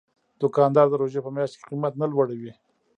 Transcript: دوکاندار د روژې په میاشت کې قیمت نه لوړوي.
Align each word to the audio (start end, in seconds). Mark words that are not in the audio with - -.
دوکاندار 0.41 0.87
د 0.89 0.93
روژې 1.01 1.19
په 1.23 1.31
میاشت 1.35 1.53
کې 1.57 1.67
قیمت 1.69 1.93
نه 2.01 2.07
لوړوي. 2.11 2.51